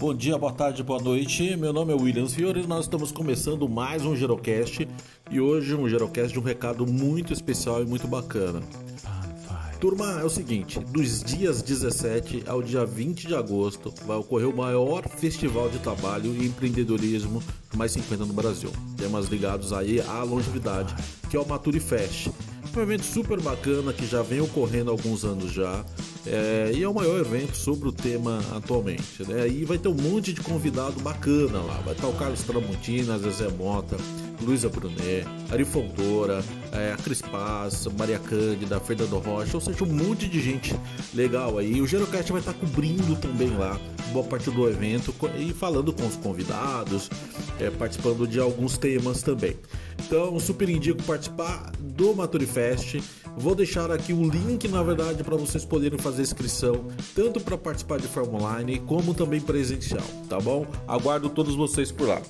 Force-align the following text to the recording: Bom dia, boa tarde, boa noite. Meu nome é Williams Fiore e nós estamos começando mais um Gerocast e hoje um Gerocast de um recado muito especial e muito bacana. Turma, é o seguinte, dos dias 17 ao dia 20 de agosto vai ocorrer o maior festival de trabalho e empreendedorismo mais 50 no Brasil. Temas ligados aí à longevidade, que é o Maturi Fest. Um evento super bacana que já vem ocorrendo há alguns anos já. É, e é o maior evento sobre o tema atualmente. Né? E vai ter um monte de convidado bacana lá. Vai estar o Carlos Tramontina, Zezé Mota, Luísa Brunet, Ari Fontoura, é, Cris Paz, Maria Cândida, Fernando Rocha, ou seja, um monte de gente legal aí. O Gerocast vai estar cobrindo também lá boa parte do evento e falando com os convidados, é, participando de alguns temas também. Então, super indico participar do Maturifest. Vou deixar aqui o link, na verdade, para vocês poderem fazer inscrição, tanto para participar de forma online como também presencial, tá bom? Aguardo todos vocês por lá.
Bom 0.00 0.14
dia, 0.14 0.38
boa 0.38 0.50
tarde, 0.50 0.82
boa 0.82 0.98
noite. 0.98 1.54
Meu 1.58 1.74
nome 1.74 1.92
é 1.92 1.94
Williams 1.94 2.34
Fiore 2.34 2.62
e 2.62 2.66
nós 2.66 2.86
estamos 2.86 3.12
começando 3.12 3.68
mais 3.68 4.02
um 4.02 4.16
Gerocast 4.16 4.88
e 5.30 5.38
hoje 5.38 5.74
um 5.74 5.86
Gerocast 5.86 6.32
de 6.32 6.38
um 6.38 6.42
recado 6.42 6.86
muito 6.86 7.34
especial 7.34 7.82
e 7.82 7.86
muito 7.86 8.08
bacana. 8.08 8.62
Turma, 9.78 10.18
é 10.18 10.24
o 10.24 10.30
seguinte, 10.30 10.80
dos 10.80 11.22
dias 11.22 11.60
17 11.60 12.44
ao 12.46 12.62
dia 12.62 12.86
20 12.86 13.26
de 13.26 13.34
agosto 13.34 13.92
vai 14.06 14.16
ocorrer 14.16 14.48
o 14.48 14.56
maior 14.56 15.06
festival 15.06 15.68
de 15.68 15.78
trabalho 15.80 16.34
e 16.34 16.46
empreendedorismo 16.46 17.42
mais 17.76 17.92
50 17.92 18.24
no 18.24 18.32
Brasil. 18.32 18.72
Temas 18.96 19.26
ligados 19.26 19.70
aí 19.70 20.00
à 20.00 20.22
longevidade, 20.22 20.94
que 21.28 21.36
é 21.36 21.40
o 21.40 21.46
Maturi 21.46 21.78
Fest. 21.78 22.30
Um 22.74 22.80
evento 22.80 23.04
super 23.04 23.38
bacana 23.38 23.92
que 23.92 24.06
já 24.06 24.22
vem 24.22 24.40
ocorrendo 24.40 24.90
há 24.90 24.94
alguns 24.94 25.26
anos 25.26 25.52
já. 25.52 25.84
É, 26.26 26.72
e 26.74 26.82
é 26.82 26.88
o 26.88 26.94
maior 26.94 27.20
evento 27.20 27.56
sobre 27.56 27.88
o 27.88 27.92
tema 27.92 28.40
atualmente. 28.54 29.22
Né? 29.26 29.48
E 29.48 29.64
vai 29.64 29.78
ter 29.78 29.88
um 29.88 29.94
monte 29.94 30.32
de 30.32 30.40
convidado 30.40 31.00
bacana 31.00 31.60
lá. 31.60 31.80
Vai 31.84 31.94
estar 31.94 32.08
o 32.08 32.12
Carlos 32.14 32.42
Tramontina, 32.42 33.18
Zezé 33.18 33.48
Mota, 33.48 33.96
Luísa 34.42 34.68
Brunet, 34.68 35.26
Ari 35.50 35.64
Fontoura, 35.64 36.42
é, 36.72 36.96
Cris 37.02 37.22
Paz, 37.22 37.86
Maria 37.98 38.18
Cândida, 38.18 38.80
Fernando 38.80 39.18
Rocha, 39.18 39.56
ou 39.56 39.60
seja, 39.60 39.84
um 39.84 39.88
monte 39.88 40.28
de 40.28 40.40
gente 40.40 40.74
legal 41.14 41.58
aí. 41.58 41.80
O 41.80 41.86
Gerocast 41.86 42.30
vai 42.32 42.40
estar 42.40 42.54
cobrindo 42.54 43.16
também 43.16 43.50
lá 43.56 43.78
boa 44.10 44.24
parte 44.24 44.50
do 44.50 44.68
evento 44.68 45.14
e 45.38 45.52
falando 45.52 45.92
com 45.92 46.06
os 46.06 46.16
convidados, 46.16 47.08
é, 47.58 47.70
participando 47.70 48.26
de 48.26 48.40
alguns 48.40 48.76
temas 48.76 49.22
também. 49.22 49.56
Então, 49.98 50.38
super 50.40 50.68
indico 50.68 51.02
participar 51.04 51.70
do 51.78 52.14
Maturifest. 52.14 53.00
Vou 53.36 53.54
deixar 53.54 53.90
aqui 53.90 54.12
o 54.12 54.28
link, 54.28 54.66
na 54.68 54.82
verdade, 54.82 55.22
para 55.22 55.36
vocês 55.36 55.64
poderem 55.64 55.98
fazer 55.98 56.22
inscrição, 56.22 56.86
tanto 57.14 57.40
para 57.40 57.56
participar 57.56 57.98
de 57.98 58.08
forma 58.08 58.38
online 58.38 58.80
como 58.80 59.14
também 59.14 59.40
presencial, 59.40 60.02
tá 60.28 60.40
bom? 60.40 60.66
Aguardo 60.88 61.28
todos 61.28 61.54
vocês 61.54 61.92
por 61.92 62.08
lá. 62.08 62.20